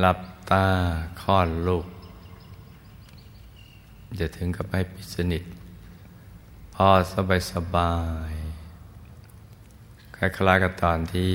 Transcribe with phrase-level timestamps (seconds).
[0.00, 0.66] หลับตา
[1.22, 1.86] คลอดลูก
[4.20, 5.44] จะถึงกับให้ปิดสนิท
[6.74, 7.94] พอสบายสบา
[8.30, 8.32] ย
[10.16, 11.34] คล้ายๆกับตอนที่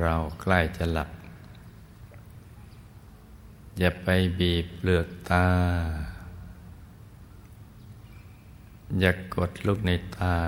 [0.00, 1.10] เราใกล้จะหลับ
[3.78, 5.48] อย่าไปบีบเปลือกตา
[9.00, 10.38] อย่ากกดลูกในตา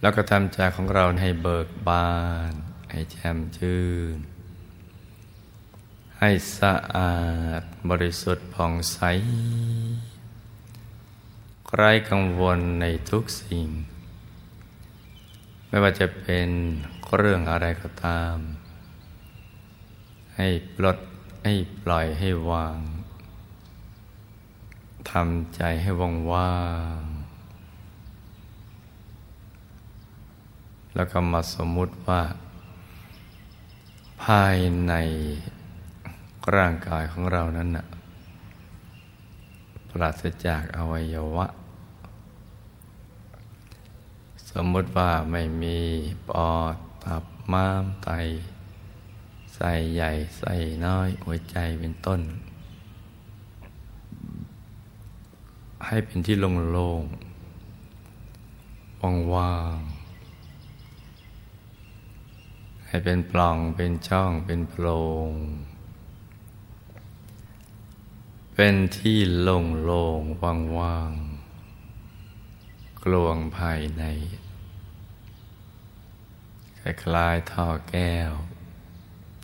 [0.00, 2.10] แล้วก็ทำใจของเราให้เบิกบา
[2.52, 2.54] น
[2.90, 3.82] ให้แจ่มชื่
[4.14, 4.16] น
[6.18, 7.16] ให้สะอา
[7.60, 8.98] ดบริสุทธิ์ผ่องใส
[11.74, 13.68] ไร้กังวลในทุกสิ่ง
[15.68, 16.48] ไม่ว่าจะเป็น
[17.16, 18.36] เรื่องอะไรก็ตาม
[20.36, 20.98] ให้ปลด
[21.44, 22.78] ให้ปล่อยให้วาง
[25.10, 26.58] ทำใจให้ว่างว่า
[27.00, 27.02] ง
[30.94, 32.22] แล้วก็มาสมมุติว่า
[34.24, 34.56] ภาย
[34.88, 34.94] ใน
[36.54, 37.86] ร่างกายของเรานั้นนะ
[39.90, 41.46] ปราศจากอวัยวะ
[44.50, 45.78] สมมติว่าไม่มี
[46.28, 48.10] ปอดตับม้ามไต
[49.54, 50.52] ใส่ใหญ่ใส่
[50.86, 52.20] น้อย หัวใจเป็นต้น
[55.86, 59.95] ให้เป็นที่โล่งๆว่างๆ
[62.96, 64.86] ให้เป็นปล่องเป็นช่องเป็นโพร
[65.28, 65.30] ง
[68.54, 71.12] เป็นที่โล่งโล่งว่างว่าง
[73.04, 74.04] กลวงภายใน
[76.80, 78.32] คล้ายๆท่อแก้ว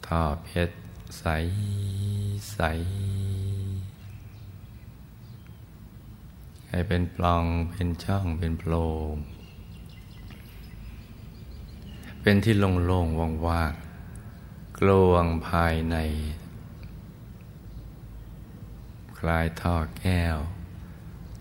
[0.07, 0.77] ท่อเพชร
[1.19, 1.25] ใส
[2.53, 2.61] ใส
[6.69, 8.75] ให้เป็นปล่องเป็นช่องเป็นโพร
[9.13, 9.17] ง
[12.25, 15.97] เป็นที่โล่งๆว่างๆกลวงภายใน
[19.19, 20.37] คลายท่อแก้ว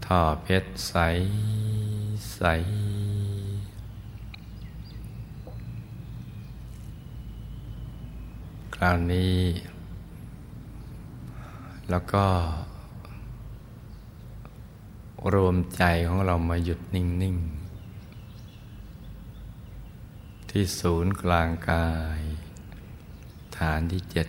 [0.05, 0.93] ท่อเพชรใส
[2.33, 2.41] ใส
[8.75, 9.39] คราวนี้
[11.89, 12.25] แล้วก็
[15.33, 17.60] รวมใจของเรามาหยุดนิ่ง ๆ
[20.55, 21.89] ที่ศูนย์กลางกา
[22.19, 22.21] ย
[23.57, 24.27] ฐานที่เจ็ด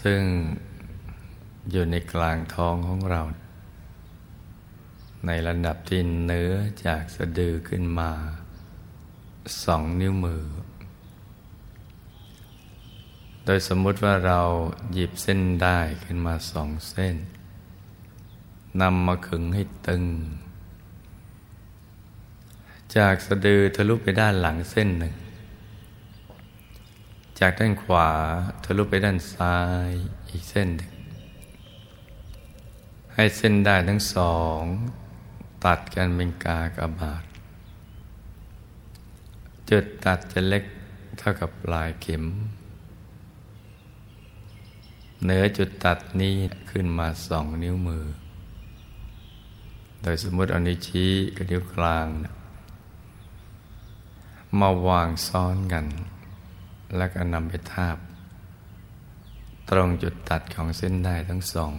[0.00, 0.22] ซึ่ง
[1.70, 3.22] อยู่ในกลางท้องของเรา
[5.26, 6.52] ในระดับที่เนื้อ
[6.86, 8.10] จากสะดือขึ้นมา
[9.64, 10.44] สองนิ้วมือ
[13.44, 14.40] โดยสมมุติว่าเรา
[14.92, 17.16] หยิบเส้นได้ขึ้นมาสองเส้น
[18.80, 20.04] นำมาขึงให้ตึง
[22.96, 25.14] จากสะดือทะลุไปด้านหลังเส้นหนึ่ง
[27.40, 28.10] จากด้านขวา
[28.64, 29.56] ทะลุไปด้านซ้า
[29.88, 29.90] ย
[30.28, 30.90] อีกเส้นหนึ่ง
[33.14, 34.60] ให้เส้นได้ทั้งสอง
[35.64, 37.24] ตัดกันเป็นกากบาท
[39.70, 40.64] จุดตัดจะเล็ก
[41.18, 42.24] เท่ากับปลายเข็ม
[45.22, 46.34] เหนือจุดตัดนี้
[46.70, 48.04] ขึ้นมาสองนิ้วมือ
[50.02, 52.32] โดยสมมติเอานิ้วชี้กับนิ้วกลางนะ
[54.60, 55.86] มาวางซ้อนกัน
[56.96, 57.96] แล้วก็นำไปทาบ
[59.70, 61.74] ตรงจุดตัดของเส้นได้ทั้งสอง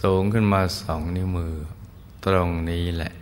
[0.00, 1.54] สูงขึ้นมาสองนิ้วมือ
[2.24, 3.12] ตรงนี้แหละ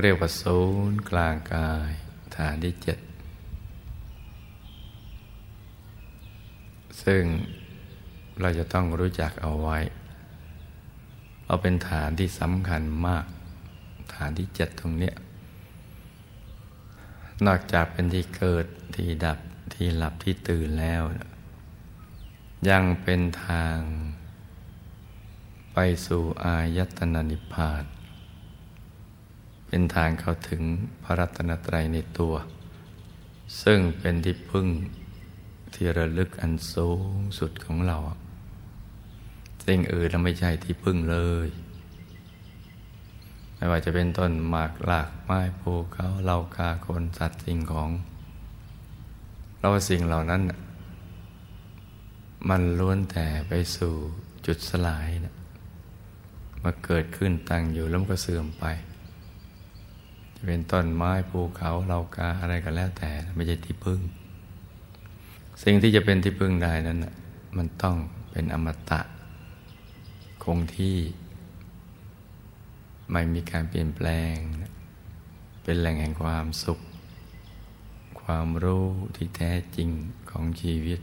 [0.00, 0.58] เรียกว่าศู
[0.90, 1.90] นย์กลางกาย
[2.36, 2.98] ฐานที่เจ็ด
[7.02, 7.22] ซึ่ง
[8.40, 9.78] เราจะต้องรู้จักเอาไว้
[11.46, 13.24] เอาเป็นฐานที่สำคัญมาก
[14.14, 15.14] ฐานที่เจ็ดตรงเนี้ย
[17.44, 19.38] นอกจากเป็นที่เกิดที่ดับ
[19.74, 21.02] ที่หลับที่ตื่นแล้ว
[22.70, 23.78] ยังเป็นทาง
[25.72, 27.84] ไปสู่อายตนะนิพพาน
[29.66, 30.62] เป็นทางเข้าถึง
[31.02, 32.34] พระรัตนตรัยในตัว
[33.62, 34.68] ซึ่งเป็นที่พึ่ง
[35.74, 37.98] ที่ระลึกอันสูงสุดของเรา
[39.64, 41.48] สิ่งอื่นเราไม่ใช่ที่พึ่งเลย
[43.56, 47.90] ไม่ว่าจะเป็นต้นหมากหลากไม้ภูเขาเหล่ากาคนสัตว์สิ่งของ
[49.60, 50.42] เราสิ่งเหล่านั้น
[52.48, 53.94] มันล้วนแต่ไปสู่
[54.46, 55.34] จุดสลายนะ
[56.64, 58.64] มาเกิดขึ้นตั้งอยู่แล้วมันก็เสื่อมไป
[60.36, 64.00] จะเป็นต้นไม้ภูเขาเหล่ากาอะไรก็แล้วแต่ไม่ใช่ที่พึ่ง
[65.62, 66.98] สิ่งที่จะเป็นที่พึ่งได้นั้น
[67.56, 67.96] มันต้อง
[68.30, 69.00] เป็นอมตะ
[70.44, 70.96] คงที่
[73.10, 74.36] ไม่มีการเปลี่ยนแปลง
[75.62, 76.80] เป็นแหล่งแห่งความสุข
[78.20, 78.86] ความรู้
[79.16, 79.90] ที่แท้จริง
[80.30, 81.00] ของชีวิต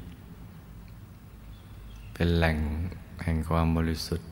[2.14, 2.58] เป็นแหล่ง
[3.24, 4.28] แห่งความบริสุทธิ์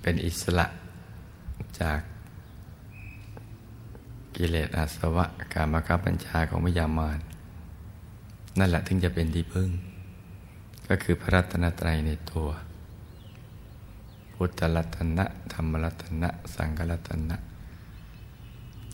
[0.00, 0.66] เป็นอิสระ
[1.80, 2.00] จาก
[4.36, 7.20] กิเลสอาสวะการมาคับบัญชาของมิยามาน
[8.58, 9.70] นั่นแหละถึงจะเป็นที่พึ่ง
[10.88, 12.48] ก็คือพระรัตนตรัยในตัว
[14.36, 17.36] พุทธรัตนะธรรมรัตนะ สังฆรัตนะ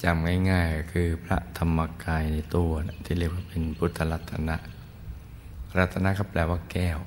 [0.02, 4.56] จำง่ายๆ คือพระธรรมกายในตัวนะที่เรียกว่าเป็นพุทธรัตนะ
[5.78, 6.98] รัตนะก็แปลว่าแก้ว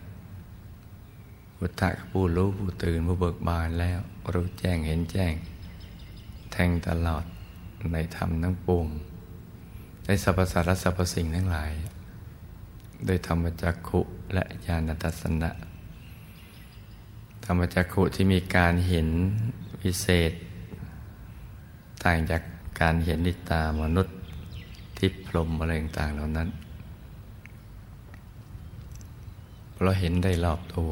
[1.58, 4.00] พุทธะผู้รู้ผู้ตื่นผู้เบิกบานแล้ว
[4.34, 5.34] รู้แจ้งเห็นแจ้ง
[6.52, 7.26] แทงตลอด
[7.94, 8.88] ในธรรมทั้งปวง
[10.06, 11.72] ในสรรพสัตว์และสรรพสิ่งทั้งหลาย
[13.06, 14.02] โดยธรรมจักขุ
[14.34, 15.52] และญาณทัศนะ
[17.46, 19.10] ธรรมจักขุที่มีการเห็น
[19.82, 20.32] พิเศษ
[22.04, 22.42] ต่างจาก
[22.82, 24.16] การเห็นนิตามนุษย์
[24.98, 26.50] ทิพรมอะไรต่างๆเหล่านั้น
[29.82, 30.92] เราเห็นได้รอบตัว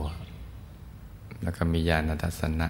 [1.41, 2.69] แล้วก็มีญาณทัศนะ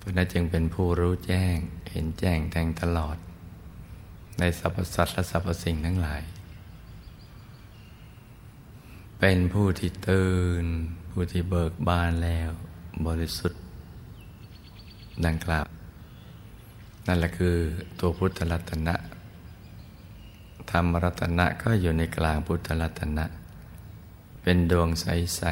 [0.00, 1.56] ตัวนั้นจึงเป็นผู้รู้แจ้ง
[1.92, 3.16] เห็นแจ้งแทงตลอด
[4.38, 6.22] ในสรรพสัตว์และสรรพสิ่งทั้งหลาย
[9.18, 10.66] เป็นผู้ที่ตื่น
[11.16, 12.50] ผู้ที่เบิกบานแล้ว
[13.06, 13.60] บริสุทธิ์
[15.26, 15.66] ดังกล่าว
[17.06, 17.56] นั่นแหละคือ
[17.98, 18.94] ตัวพุทธรัตนะ
[20.70, 23.24] ธรรมรัตนะก็อยู่ในกลางพุทธรัตนะ
[24.42, 25.42] เป็นดวงใส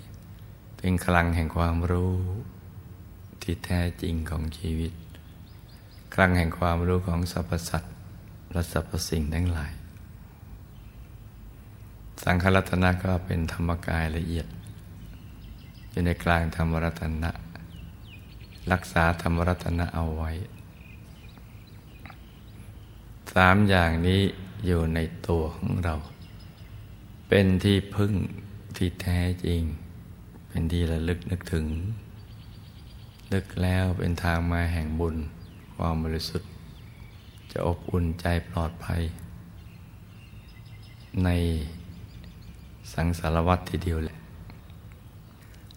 [0.00, 2.14] ๆ เป็นคลังแห่งความรู้
[3.42, 4.92] ที่แท้จริงของชีวิต
[6.14, 7.94] คลังแห่งความรู้ของสรรพสัตว์
[8.52, 9.72] และสรรพสิ่งทั้งหลาย
[12.24, 14.48] สังขรัตนะก็เป็นธรรมกายละเอียด
[15.92, 17.30] อยู่ในกลางธรรมรัตนะ
[18.72, 20.30] รักษาธรรมรัตนะเอาไว้
[23.34, 24.20] สามอย่างนี้
[24.66, 24.98] อยู่ใน
[25.28, 25.94] ตัวของเรา
[27.28, 28.12] เป็นที่พึ่ง
[28.76, 29.62] ที่แท้จริง
[30.48, 31.66] เป็นที่ระลึกนึกถึง
[33.32, 35.16] นึกแล้วเป็นทางมาแห่งบุญ
[35.74, 36.50] ความบริสุทธิ์
[37.52, 39.02] จะอบอุ่นใจปลอดภัย
[41.24, 41.28] ใน
[42.92, 44.11] สังสารวัตรทีเดียวแหละ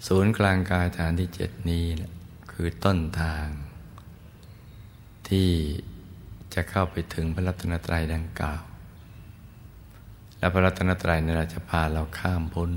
[0.07, 2.11] ศูนย์กลางกายฐานที่เจ็ดนี้แหละ
[2.51, 3.47] คือต้นทาง
[5.29, 5.49] ที่
[6.53, 8.63] จะเข้าไปถึงพระรัตนตรัยดังกล่าว
[10.37, 12.69] และพระรัตนตรัยนี่เราจะพาเราข้ามพ้น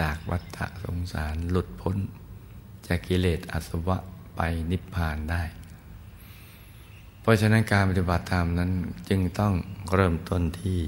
[0.00, 1.96] จากวัฏสงสารหลุดพ้น
[2.86, 3.98] จากกิเลสอสวะ
[4.36, 5.42] ไปนิพพานได้
[7.20, 8.70] เพราะฉะนั้นการปฏิบัติธรรมนั้น
[9.08, 9.54] จึงต้อง
[9.94, 10.80] เริ่มต้นที่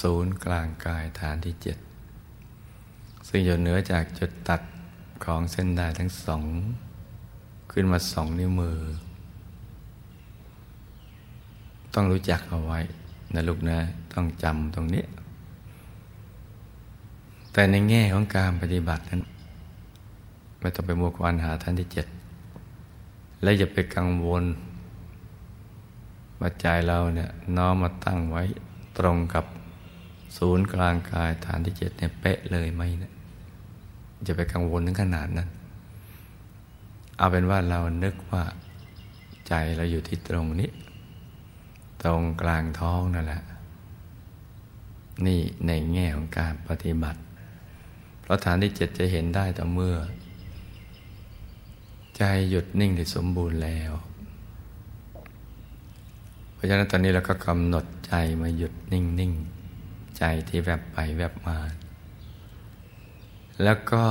[0.00, 1.78] ศูนย์กลางกายฐานที่เจ็ด
[3.28, 4.60] ซึ่งอยู่เหนือจากจุดตัด
[5.24, 6.44] ของเส้นได้ทั้งสอง
[7.72, 8.78] ขึ้นมาสองนิ้วมือ
[11.94, 12.78] ต้องรู้จักเอาไว้
[13.34, 13.78] นะลูกนะ
[14.12, 15.04] ต้องจำตรงนี้
[17.52, 19.22] แต่ในแง่ของการปฏิบัตินั้น
[20.60, 22.06] ไม่ต้องไปมัวกวนหาท่านที่เจ็ด
[23.42, 24.44] และอย่าไปกังวล
[26.40, 28.42] ว่าใจเราเนี่ยน้อมมาตั้งไว้
[28.98, 29.44] ตรงกับ
[30.36, 33.12] ศูนย์กลางกายฐานที่เจ็ดเนี่ยเป๊ะเลยไหมเนะ
[34.26, 35.48] จะไปกังวลถึงขนาดนั้น
[37.18, 38.42] เอาเป็นว่าเรานึกว่า
[39.48, 40.70] ใจเราอยู่ที่ตรงนี้
[42.02, 43.42] ตรงกลางท้องนั่นแหละ
[45.26, 47.20] นี่ในแง่ของการปฏิบัติ
[48.20, 49.96] เพราะฐานที่เจ็ดจะเห็นได้ต่อเมื่อ
[52.16, 53.92] ใจหยุดนิ่งได้สมบูรณ์แล้ว
[56.54, 59.32] เพราะฉะนั้นตอนนี้เราก็กำหนดใจมาหยุดนิ่งนิ่ง
[60.18, 61.56] ใจที่แวบไปแวบมา
[63.64, 64.04] แล้วก็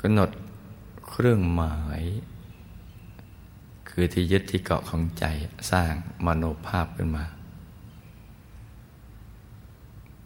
[0.00, 0.30] กำหนด
[1.08, 2.02] เครื่องหมาย
[3.88, 5.24] คือที่ยึดที่เกาะของใจ
[5.70, 5.92] สร้าง
[6.26, 7.24] มโนภาพขึ้นมา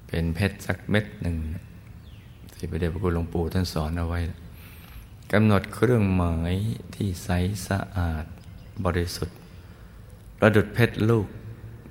[0.07, 1.37] เป็นเพชรสักเม็ดหนึ่ง
[2.55, 4.21] ที่พระเดชพระคุณหลวงปู่ท่านสอนเอาไว้
[5.33, 6.55] กำหนดเครื่องหมาย
[6.95, 7.29] ที่ใส
[7.69, 8.25] สะอาด
[8.85, 9.37] บริสุทธิ์
[10.39, 11.27] ประดุดเพชรลูก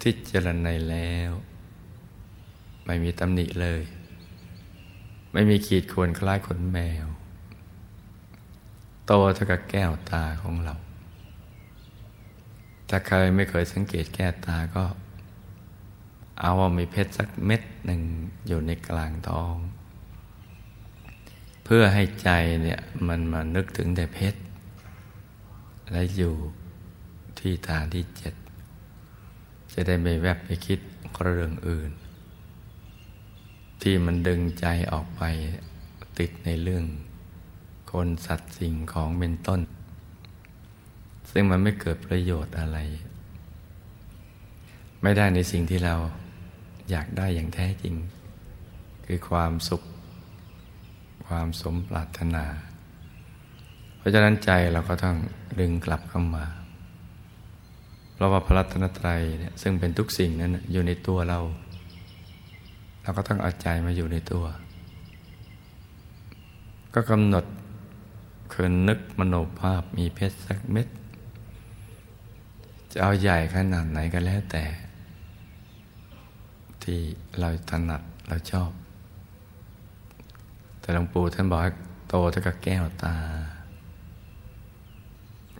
[0.02, 1.32] ที่เจริญในแล้ว
[2.86, 3.84] ไม่มีตำหนิเลย
[5.34, 7.08] ไม่มีขีดข่วนคล้ายขนแมว
[9.06, 10.76] โตเท่ากับแก้วตาของเรา
[12.90, 14.84] ถ้าใครไม่เคยสังเกตแก้วตาก็
[16.40, 18.02] เอาว่ามีเพชรสักเม็ดหนึ่ง
[18.48, 19.56] อยู่ในกลางท้อง
[21.64, 22.30] เพื่อให้ใจ
[22.64, 24.40] เนี่ยมันมานึกถึงแต่เพชร
[25.92, 26.36] และอยู่
[27.40, 28.34] ที่ฐานที่เจ็ด
[29.74, 30.80] จะได้ไม่แวบไปคิด
[31.22, 31.92] เรื่องอื่น
[33.84, 35.22] ที่มันดึงใจออกไป
[36.20, 36.86] ติดในเรื่อง
[37.92, 39.62] คนสัตว์สิ่งของเป็นต้น
[41.32, 42.78] ซึ่งมันไม่เกิดประโยชน์อะไร
[45.02, 45.96] ไม่ได้ในสิ่งที่เรา
[46.90, 47.96] อยากได้อย่างแท้จริง
[49.06, 49.84] คือความสุข
[51.28, 52.46] ความสมปรารถนา
[53.98, 55.18] เพราะฉะนั้นใจเราก็ต้อง
[55.60, 56.46] ดึงกลับเข้ามา
[58.14, 61.40] เพราะว่าพระรัตนตรัยเนี่ยซึ่งเป็นทุกสิ่งนั้นอยู่ในตัวเรา
[63.04, 64.46] เราก็ต้องเอาใจมาอยู่ในตัว
[66.94, 67.46] ก็กำหนด
[68.52, 70.88] คือนึกมโนภาพมีเพชรสักเม็ด
[72.92, 74.64] จะเอาใหญ่ขนาดไหนก็แล้วแต่
[76.84, 77.00] ที่
[77.40, 78.72] เราถนัดเราชอบ
[80.80, 81.62] แต่หลวงปู่ท่านบอก
[82.10, 83.16] โตเท่ากับแก้วตา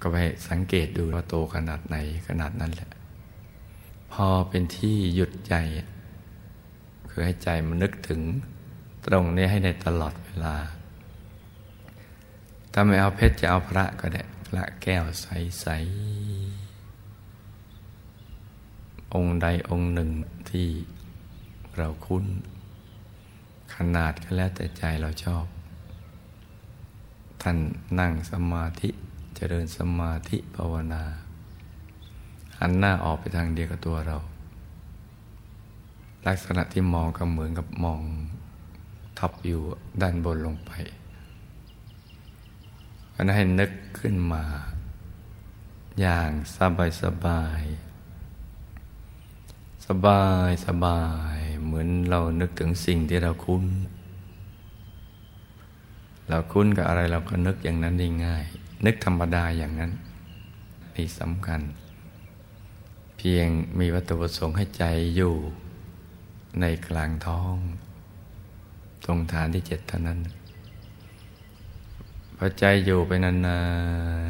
[0.02, 0.18] ก็ไป
[0.50, 1.96] สังเกตดูว่าโตขนาดไหน
[2.28, 2.90] ขนาดนั้นแหละ
[4.14, 5.54] พอเป็นที่หยุดใจ
[7.16, 8.22] คือให้ใจมันนึกถึง
[9.06, 10.56] ตรงนี้ให้ในตลอดเวลา
[12.72, 15.66] ถ้าไม่เอาเพชรจะเอาพระก็ได้ พระแก้วใส
[18.56, 20.10] ๆ องค์ใดองค์หนึ่ง
[20.50, 20.70] ที่
[21.78, 22.26] เราคุ้น
[23.76, 25.46] ขนาดก็แล้วแต่ใจเราชอบ
[27.42, 27.58] ท่าน
[28.00, 28.90] นั่งสมาธิ
[29.36, 31.04] เจริญสมาธิภาวนา
[32.60, 34.18] หันหน้าออกไปทางเดียวกับตัวเรา
[36.28, 38.02] ลักษณะที่มองก็เหมือนกับมอง
[39.20, 39.62] ทับอยู่
[40.02, 40.72] ด้านบนลงไป
[43.16, 44.44] อันนั้นให้นึกขึ้นมา
[46.00, 47.64] อย่างสบายสบาย
[49.86, 51.02] สบายสบา
[51.36, 53.66] ย เหมือนเรานึกถึงสิ่งที่เราคุ้น
[56.30, 58.46] เราคุ้นกับอะไรเราก็นึกอย่างนั้นได้ง่าย
[58.86, 59.92] นึกธรรมดาอย่างนั้น
[60.96, 61.62] นี่สำคัญ
[63.18, 63.48] เพียง
[63.80, 64.84] มีวัตถุประสงค์ให้ใจ
[65.16, 65.34] อยู่
[66.62, 67.56] ในกลางท้อง
[69.06, 70.20] ตรงฐานที่เจ็ดเท่านั้น
[72.38, 73.60] พอใจอยู่ไปนา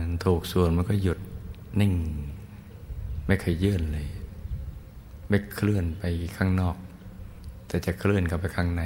[0.04, 1.20] นๆถูกส่วนมันก็หยุด
[1.80, 1.94] นิ่ง
[3.28, 4.08] ไม่เคยยื่นเลย
[5.30, 6.04] ไม่เคลื่อนไป
[6.38, 6.78] ข้างนอก
[7.68, 8.84] แต่จะเคลื่อนเข้าไปข้างใน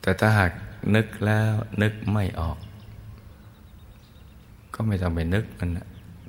[0.00, 0.52] แต่ถ้าหาก
[0.94, 2.58] นึกแล้วนึกไม่ออก
[4.74, 5.70] ก็ไม่ต้องไปนึกมัน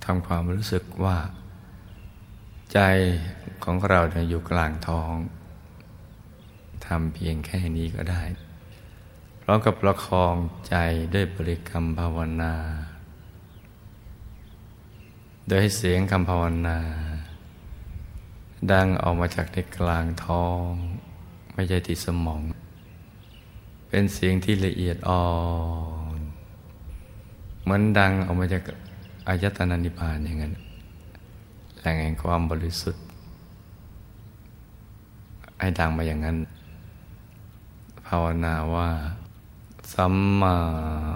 [0.05, 1.17] ทำความรู้สึกว่า
[2.75, 2.82] ใจ
[3.63, 5.13] ของเราอยู่กลางท้อง
[6.86, 8.24] ทำเพียงแค่นี้ก็ได้
[9.41, 10.36] พร้อมกับประคอง
[10.67, 10.75] ใจ
[11.13, 12.53] ด้วยบริกรรมภาวนา
[15.48, 16.77] โดยให้เสียงคำภาวนา
[18.72, 20.70] ดังออกมาจากในกลางท้อง
[21.53, 22.41] ไม่ใช่ที่สมอง
[23.89, 25.25] เป็นเสียงที่ละเอียดอ่อ
[26.17, 26.20] น
[27.63, 28.63] เหมือนดังออกมาจาก
[29.27, 30.55] อายตนะนิพพานอย่างนั้น
[31.86, 33.04] แหล่งแห่งความบริสุทธิ์
[35.60, 36.38] ให้ดังมาอย่างนั้น
[38.06, 38.89] ภาวนาว่า
[39.94, 40.56] สัมมา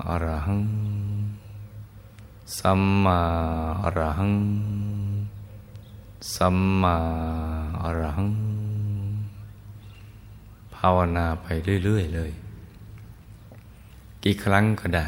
[0.10, 0.62] อรหัง
[2.60, 3.20] สัมมา
[3.84, 4.34] อรหัง
[6.36, 6.96] สัมมา
[7.84, 8.32] อรหัง
[10.76, 11.48] ภาวนาไป
[11.84, 12.32] เรื่อย ๆ เลย
[14.24, 15.06] กี่ครั้งก็ได้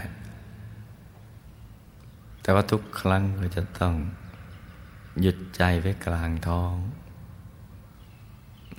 [2.42, 3.96] แต่ว่าทุกครั้งเราจะต้อง
[5.20, 6.76] หยุดใจไว้กลางท้อง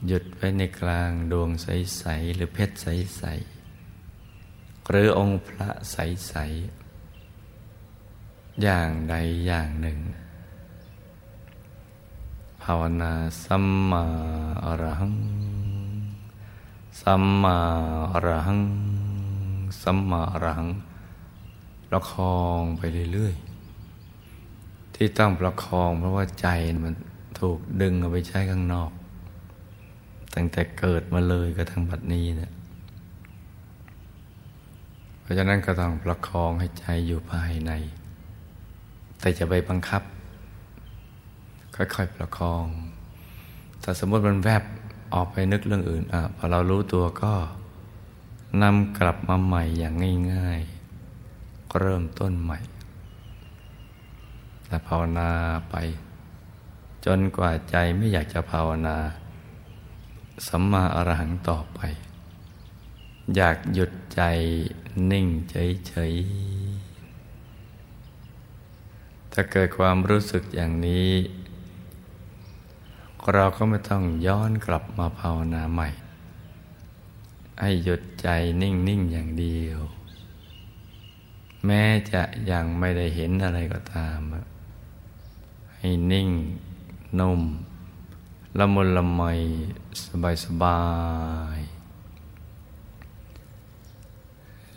[0.06, 3.22] หยุดไว้ในกลางดวงใส ๆ หรือเพชรใส
[4.06, 6.34] ๆ หรือองค์พระใส
[7.28, 9.14] ๆ อย่างใด
[9.46, 9.98] อย่างหนึ่ง
[12.62, 13.12] ภาวนา
[13.44, 14.04] สัมมา
[14.64, 15.16] อรหัง
[17.00, 17.58] สัมมา
[18.12, 18.62] อรหัง
[19.82, 20.68] สัมมาอรหัง
[21.88, 23.51] ประคองไปเรื่อย ๆ
[24.94, 26.48] ที่ต้องประคอง เพราะว่าใจ
[26.84, 26.94] มัน
[27.40, 28.90] ถูกดึงเอาไปใช้ข้างนอก
[30.34, 32.52] ตั้งแต่เกิดมาเลยกระทั่งบัดนี้เนะี่ย
[35.20, 37.72] เพราะฉะนั้นก็ต้องประคองให้ใจอยู่ภายใน
[39.20, 40.02] แต่จะไปบังคับ
[41.76, 42.64] ค่อยๆประคอง
[43.80, 44.62] แต่สมมติมันแวบ
[45.14, 47.34] ออกไปนึกเรื่องอื่นอะพอเรารู้ตัวก็
[48.62, 49.94] นำกลับมาใหม่อย่าง
[50.32, 52.58] ง่ายๆก็เริ่มต้นใหม่
[54.72, 55.30] และภาวนา
[55.70, 55.74] ไป
[57.04, 58.96] จนกว่าใจไม่อยากจะภาวนา
[60.46, 61.80] สัมมาอรหังต่อไป
[63.36, 64.22] อยากหยุดใจ
[65.10, 71.10] นิ่งเฉยๆถ้าเกิดความรู้สึกอย่างนี้
[73.32, 75.88] เราก็ไม่ต้องย้อนกลับมาภาวนาใหม่
[77.60, 78.28] ให้หยุดใจ
[78.62, 79.80] นิ่งๆอย่างเดียว
[81.66, 84.18] แม้จะยังไม่ได้เห็นอะไรก็ตาม
[85.84, 86.30] ให้นิ่ง
[87.18, 87.42] นุ่ม
[88.58, 89.22] ละมุนละไม
[90.04, 90.80] สบายสบา
[91.56, 91.60] ย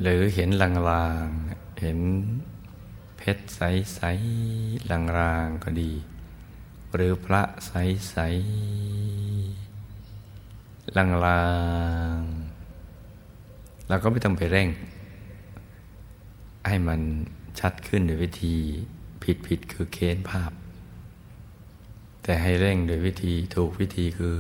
[0.02, 0.70] หรือเห็นลา
[1.24, 2.00] งๆ เห็น
[3.18, 5.92] เพชรใสๆลางๆก็ดี
[6.94, 11.06] หรือพระใสๆลา
[12.18, 14.70] งๆเราก็ไม่ต้องไปเร่ง
[16.68, 17.02] ให้มัน
[17.60, 18.56] ชัดขึ้นโดยวิธี
[19.46, 20.52] ผิดๆคือเค้นภาพ
[22.28, 24.36] แต่ให้เร่งโดยวิธีถูกวิธีคือ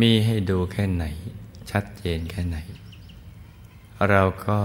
[0.00, 1.04] มีให้ดูแค่ไหน
[1.70, 2.58] ชัดเจนแค่ไหน
[4.10, 4.58] เราก็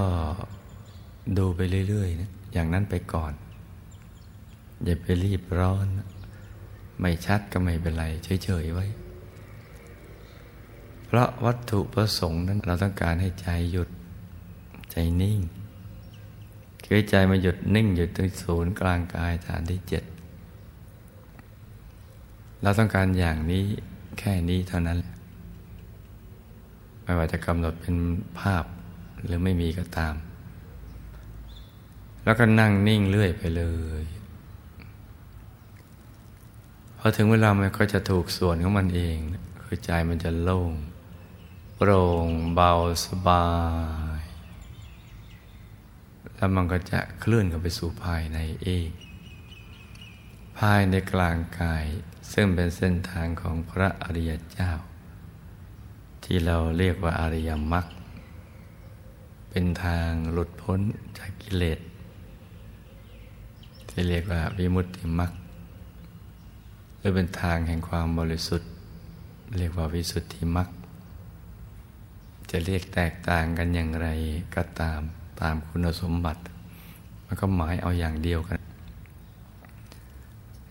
[1.37, 3.33] ดูไปเรื่อยๆนะอย่างนั้นไปก่อน
[4.83, 5.87] อย่าไปรีบร้อน
[6.99, 8.05] ไม่ชัดก็ไม่เป็นไร
[8.43, 8.85] เฉยๆไว้
[11.05, 13.89] เพราะวัตถุประสงค์นั้นเราต้องการให้ใจหยุด
[14.91, 15.39] ใจนิ่ง
[16.85, 20.03] คือใจมาหยุดนิ่งอยู่ตรงศูนย์กลางกายฐานที่เจ็ด
[22.63, 23.63] เราต้องการอย่างนี้
[24.19, 24.99] แค่นี้เท่านั้น
[27.03, 27.95] ไม่ว่าจะกำหนดเป็น
[28.39, 28.63] ภาพ
[29.25, 30.15] หรือไม่มีก็ตาม
[32.24, 33.63] แล้วก็นั่งนิ่งเรื่อยไปเล
[34.01, 34.03] ย
[36.98, 39.17] พอถึงเวลามันก็จะถูกส่วนของมันเอง
[39.63, 40.72] คือใจมันจะโล่ง
[41.75, 42.72] โปร่งเบา
[43.05, 43.48] สบา
[44.19, 44.22] ย
[46.35, 48.89] แล้วมันก็จะเคลื่อนกันไปสู่ภายในเอง
[50.65, 51.85] ภายในกลางกาย
[52.31, 54.72] ซึ่งเป็นเส้นทางของพระอริยเจ้า
[56.24, 57.85] ที่เราเรียกว่าอริยมรรค
[59.50, 60.79] เป็นทางหลุดพ้น
[61.17, 61.79] จากกิเลส
[63.89, 65.31] ที่เรียกว่าวิมุตติมรรค
[66.98, 68.69] หรือเป็นทางแห่งความบริสุทธิ์
[69.57, 70.69] เรียกว่าวิสุทธิมรรค
[72.50, 74.07] จะเรียกแตกต่างกันอย่างไร
[74.55, 75.01] ก็ตาม
[75.41, 76.41] ตามคุณสมบัติ
[77.25, 78.57] มันก็หมายเอาอย่างเดียวกัน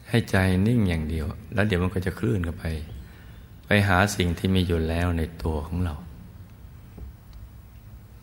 [0.09, 2.65] ให้ใจนิ่งอย่างเดียว แล้วเดี๋ยวมันก็จะคลื่นกันไป
[3.67, 5.95] ไปหาสิ่งที่มีอยู่แล้วในตัวของเรา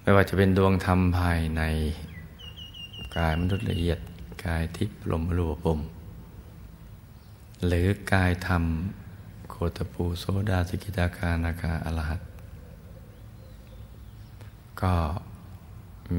[0.02, 1.62] ไม่ว่าจะเป็นดวงธรรมภายใน
[3.17, 4.00] กายมนุษย์ละเอียด
[4.45, 5.80] กายทิพย์ลมรูปม
[7.65, 8.63] หรือกายธรรม
[9.50, 12.21] โคตปูโซดาสกิตาคานาคาอรหัต
[14.82, 14.95] ก็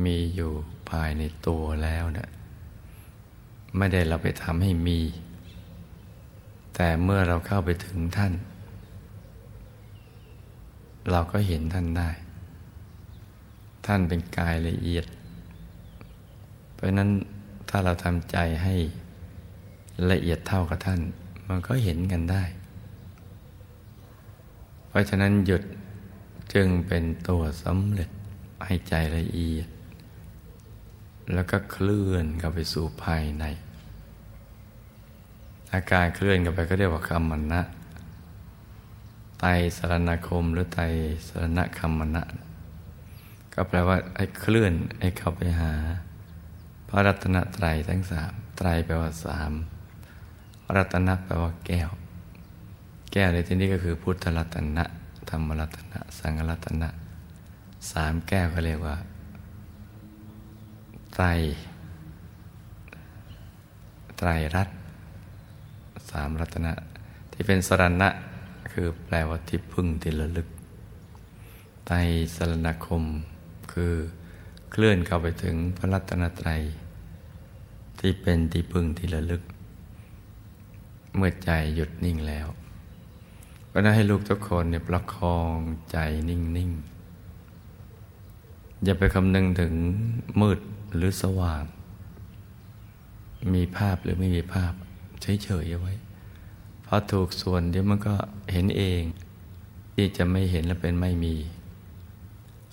[0.05, 0.53] มีอยู่
[0.91, 2.29] ภายในตัวแล้วเนะี่ย
[3.77, 4.99] ไม่ได้เราไปทำให้มี
[6.77, 8.33] แต่เมื่อเราเข้าไปถึงท่าน
[11.11, 12.11] เราก็เห็นท่านได้
[13.87, 15.07] ท่านเป็นกายละเอียด
[16.75, 17.11] เพราะนั้น
[17.69, 18.75] ถ้าเราทำใจให้
[20.11, 21.01] ละเอียดเท่ากับท่าน
[21.49, 22.45] มันก็เห็นกันได้
[24.89, 25.63] เพราะฉะนั้นหยุด
[26.55, 28.11] จึงเป็นตัวสำเร็จ
[28.65, 29.69] ให้ใจละเอียด
[31.33, 33.45] แล้วก็เคลื่อนเข้าไปสู่ภายใน
[35.73, 37.63] อาการเคลื่อนเข้าไปก็เรียกว่าคำมันนะ
[39.41, 39.45] ไต
[39.77, 40.81] สรณคมหรือไต
[41.29, 42.25] สรณคำมณะ
[43.55, 45.73] ก็แปลว่าให้เคลื่อนให้เข้าไปหา
[46.89, 49.53] พระรัตนตรัยทั้งสามไตรแปลว่าสาม
[50.77, 51.91] รัตนะแปลว่าแก้ว
[53.13, 54.85] แก้วในที่นี้ก็คือพุทธรัตนะ
[55.29, 56.89] ธรรมรัตนะสังฆรัตนะ
[57.91, 58.97] สามแก้วก็เรียกว่า
[61.15, 61.27] ไตร
[64.19, 66.73] ไตรรัตามรัตนะ
[67.33, 68.09] ที่เป็นสรณะ
[68.73, 70.49] คือแปลว่าที่พึ่งที่ระลึก
[71.87, 71.93] ไต
[72.37, 73.05] สรณคม
[73.73, 73.95] คือ
[74.71, 76.63] เคลื่อนเข้าไปถึงพระรัตนตรัย
[78.01, 79.43] ที่เป็นที่พึ่งที่ระลึก
[81.17, 82.47] เมื่อใจหยุดนิ่งแล้ว
[83.73, 85.57] ก็ได้ให้ลูกทุกคนเนี่ยประคอง
[85.91, 85.99] ใจ
[86.29, 89.75] นิ่งๆอย่าไปคำนึงถึง
[90.41, 90.59] มืด
[90.97, 91.65] หรือสว่าง
[93.55, 94.73] มีภาพหรือไม่มีภาพ
[95.23, 95.95] เฉยๆเอาไว้
[96.87, 98.15] พอถูกส่วนเดี๋ยวมันก็
[98.53, 99.03] เห็นเอง
[99.95, 101.35] ที่จะไม่เห็นและเป็นไม่มี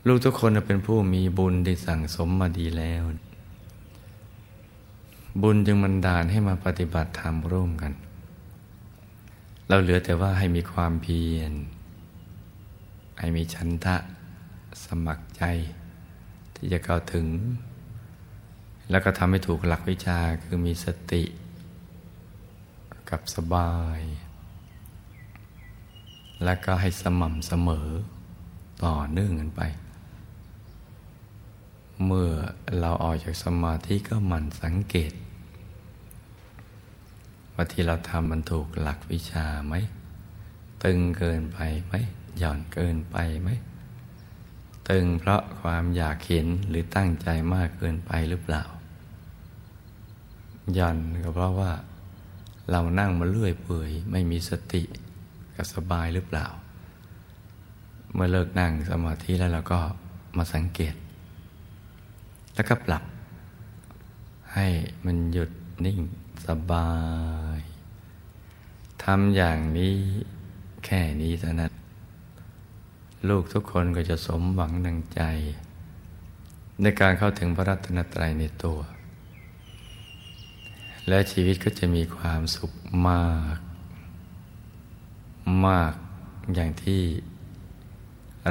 [0.07, 3.03] ลูกทุกคนเป็นผู้มีบุญที่สั่งสมมาดีแล้ว
[5.41, 7.93] บุญจึงมันดานให้มาปฏิบัติธรรมร่วมกัน
[9.67, 11.53] เราเหลือแต่ว่าให้มีความเพียร
[13.19, 13.95] ให้มีชันทะ
[14.85, 15.43] สมัครใจ
[16.55, 17.27] ที่จะเข้าถึง
[18.89, 21.23] แล้วก็ทำให้ถูกหลักวิชาคือมีสติ
[23.13, 23.99] กับสบาย
[26.43, 27.89] และก็ให้สม่ำเสมอ
[28.83, 29.61] ต่อเนื่องกันไป
[32.05, 32.31] เมื่อ
[32.79, 35.13] เราออกจากสมาธิก็หมั่นสังเกต
[37.53, 39.73] ว่าที่เราทำมันถูกหลักวิชาไหม
[40.83, 41.93] ตึงเกินไปไหม
[42.37, 43.49] หย่อนเกินไปไหม
[44.89, 48.63] ตึงเพราะความอยากเห็นหรือตั้งใจมากเกินไปหรือเปล่า
[50.73, 51.71] หย่อนก็เพราะว่า
[52.71, 54.83] เรานั่งมาเลื่อยเปื่อย ไม่มีสติ
[55.55, 56.47] ก็สบายหรือเปล่า
[58.13, 59.79] เมื่อเลิกนั่งสมาธิแล้วเราก็
[60.37, 60.95] มาสังเกต
[62.55, 63.03] แล้วก็ปรับ
[64.53, 64.67] ให้
[65.05, 65.49] มันหยุด
[65.85, 65.99] นิ่ง
[66.47, 66.91] สบา
[67.57, 67.59] ย
[69.03, 69.95] ทำอย่างนี้
[70.85, 71.71] แค่นี้เท่านั้น
[73.29, 75.21] ลูกทุกคนก็จะสมหวังดังใจ
[76.81, 78.79] ในการเข้าถึงพระรัตนตรัยในตัว
[81.07, 82.71] และชีวิตก็จะมีความสุข
[83.07, 83.59] มาก
[85.67, 85.93] มาก
[86.53, 87.01] อย่างที่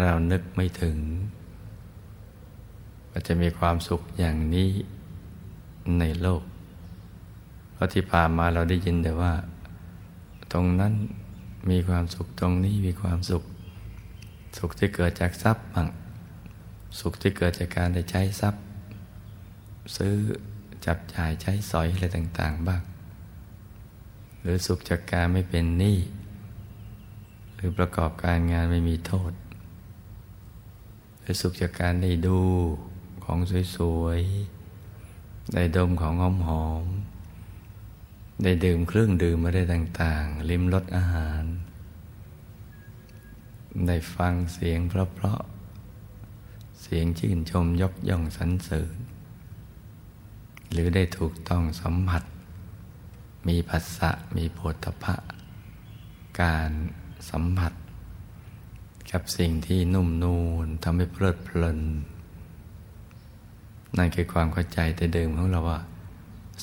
[0.00, 0.96] เรานึกไม่ถึง
[3.10, 4.70] ว่าจะมีความสุขอย่างนี้
[5.98, 6.42] ในโลก
[7.72, 9.32] เพราะที่ผ่านมาเราได้ยินแต่ว่า
[10.52, 10.92] ตรงนั้น
[11.70, 13.42] มีความสุขตรงนี้มีความสุข
[14.58, 15.88] สุขที่เกิดจากทรัพย์บ้าง
[17.00, 18.62] สุขที่เกิดจากการได้ใช้ทรัพย์
[19.96, 20.14] ซื้อ
[20.86, 22.82] จับจ่ายใช้สอยอะไรต่างๆบ้าง
[24.40, 25.98] หรือสุขจากการไม่เป็นหนี้
[27.54, 29.32] หรือประกอบการงานไม่มีโทษ
[31.20, 32.40] หรือสุขจากการได้ดู
[33.24, 33.38] ของ
[33.76, 41.44] สวยๆ ได้ดมของหอมๆ ได้ดื่มเครื่องดื่มมาได้ต่างๆ ลิ้มรสอาหาร
[43.86, 48.96] ได้ฟังเสียงเพราะๆเสียงชื่นชมยกย่องสรรเสริญ
[50.72, 52.22] หรือได้ถูกต้องสัมผัส
[53.48, 55.14] มีภาษะมีโพธพะ
[56.40, 56.70] การ
[57.30, 57.72] สัมผัส
[59.12, 61.80] กับสิ่งที่นุ่มนูนทำให้เพลิดเพลิน
[63.96, 65.80] นั่นคือความเข้าใจแต่เดิมของเราว่า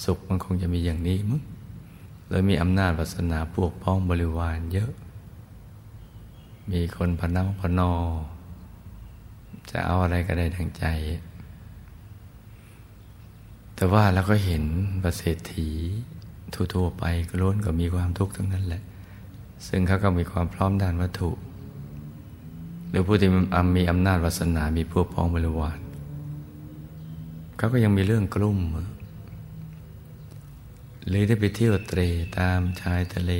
[0.04, 1.42] สุขมันคงจะมีอย่างนี้มั้ง
[2.28, 4.92] เลยมีอำนาจวาสนาพวกพ้องบริวารเยอะ
[6.72, 7.92] มีคนพนักพนอ
[9.72, 10.86] จะเอาอะไรก็ได้ดังใจ
[13.80, 14.64] แต่ว่าเราก็เห็น
[15.04, 15.70] ประเศรษฐี
[16.54, 18.82] ทั่วๆไปก็ล้วนก็มีความทุกข์ทั้งนั้นแหละ
[19.68, 21.32] ซึ่งเขาก็มีความพร้อมด้านวัตถุ
[22.90, 23.30] หรือผู้ที่
[23.76, 25.80] มีอำนาจวาสนา มีพวกพ้องบริวาร
[27.58, 28.60] เขาก็ยังมีเรื่องกลุ่ม
[31.08, 32.02] หรือได้ไปเที่ยวเตร
[32.38, 33.34] ตามชายทะเล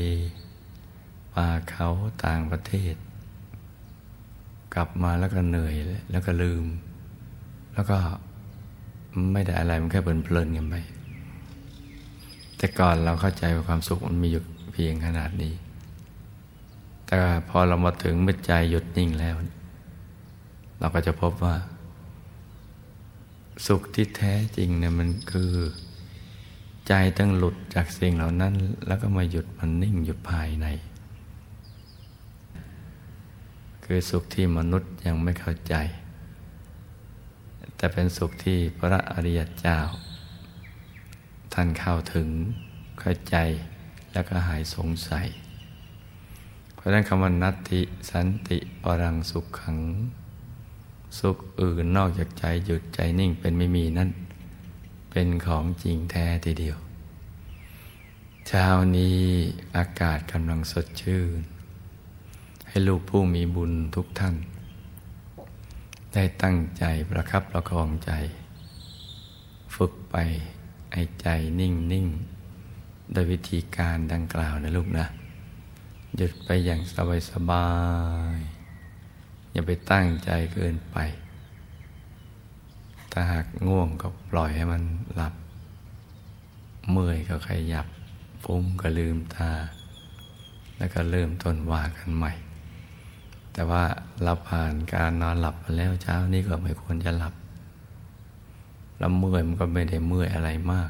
[1.34, 1.88] ป่าเขา
[2.26, 2.96] ต่างประเทศ
[4.74, 5.76] กลับมาแล้วก็เหนื่อย
[6.12, 6.66] แล้วก็ลืม
[7.76, 7.98] แล้วก็
[9.34, 10.76] ไม่ได้อะไรมันแค่เพลินๆกันไป
[12.58, 15.54] แต่ก่อนเราเข้าใจว่าความสุขมันมีอยู่เพียงขนาดนี้
[17.06, 17.16] แต่
[17.50, 19.36] พอเรามาถึงเมื่อใจหยุดนิ่งแล้ว
[20.80, 21.56] เราก็จะพบว่า
[23.68, 25.52] สุขที่แท้จริงเนี่ยมันคือ
[26.88, 28.54] ใจต้องหลุดจากสิ่งเหล่านั้น
[28.88, 30.68] แล้วก็มาหยุดมันนิ่งอยู่ภายใน
[33.84, 35.76] คือสุขที่มนุษย์ยังไม่เข้าใจ
[37.80, 39.80] แต่เป็นสุขที่พระอริยเจ้า
[41.54, 42.30] ท่านเข้าถึง
[43.00, 43.36] เข้าใจ
[44.14, 45.28] แล้วก็หายสงสัย
[46.76, 49.80] เพราะนั้นคำว่านัตติสันติปรังสุขขัง
[51.20, 54.10] สุขอื่นนอกจากใจหยุดใจนิ่งเป็นไม่มีนั่น
[55.12, 56.78] เป็นของจริงแท้ทีเดียว
[58.48, 59.18] เช้านี้
[59.78, 61.40] อากาศกำลังสดชื่น
[62.68, 64.36] ให้ลูกผู้มีบุญทุกท่าน
[66.14, 68.12] ได้ตั้งใจประคับประคองใจ
[69.76, 70.16] ฝึกไป
[70.94, 71.28] ให้ใจ
[71.60, 72.08] นิ่งนิ่ง
[73.12, 75.06] โดยวิธีการดังกล่าวนะลูกนะ
[76.16, 77.68] หยุดไปอย่างสบายสบา
[78.36, 78.40] ย
[79.52, 80.98] อย่าไปตั้งใจเกินไป
[83.12, 84.84] ถ้าหากง่วงก็ปล่อยให้มัน
[85.16, 85.34] หลับ
[86.92, 87.88] เมื่อยก็ขยับ
[88.44, 89.52] ฟุ้งก็ลืมตา
[90.78, 92.32] แล้วก็เริ่มต้นว่ากันใหม่
[93.54, 93.84] แต่ว่า
[94.24, 97.34] เราผ่านการนอนหลับมาแล้วเช้านี้ก็ไม่ควรจะหลับ
[98.98, 100.90] แล้วเมื่อยมันก็ไม่ได้เมื่อยอะไรมาก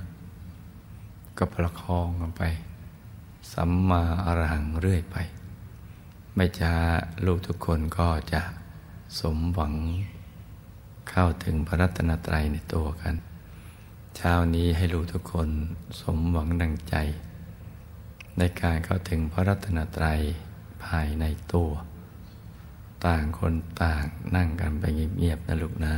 [1.38, 2.44] ก็ประคองกันไป
[3.54, 5.18] สัมมาอรังเรื่อยไป
[6.36, 6.74] ไม่ช้า
[7.26, 8.42] ลูกทุกคนก็จะ
[9.20, 9.76] สมหวัง
[11.10, 13.16] เข้าถึงพระรัตนตรัยในตัวกัน
[14.16, 15.50] เช้านี้ให้ลูกทุกคน
[16.02, 16.96] สมหวังดังใจ
[18.38, 20.20] ในการเข้าถึงพระรัตนตรัย
[20.86, 21.70] ภายในตัว
[23.06, 24.84] ต่างคนต่างนั่งกันไป
[25.18, 25.96] เงียบๆนะลูกนะ